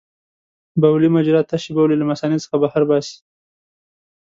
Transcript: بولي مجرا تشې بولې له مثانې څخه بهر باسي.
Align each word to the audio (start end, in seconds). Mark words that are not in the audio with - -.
بولي 0.81 1.07
مجرا 1.15 1.41
تشې 1.49 1.71
بولې 1.77 1.95
له 1.97 2.05
مثانې 2.11 2.37
څخه 2.43 2.55
بهر 2.63 2.83
باسي. 2.89 3.17